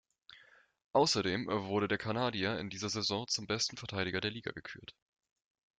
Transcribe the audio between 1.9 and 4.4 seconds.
Kanadier in dieser Saison zum besten Verteidiger der